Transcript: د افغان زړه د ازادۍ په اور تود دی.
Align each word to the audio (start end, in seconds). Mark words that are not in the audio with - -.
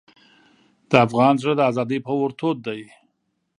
د 0.89 0.91
افغان 1.05 1.33
زړه 1.41 1.53
د 1.57 1.61
ازادۍ 1.71 1.99
په 2.05 2.11
اور 2.17 2.31
تود 2.39 2.57
دی. 2.67 2.81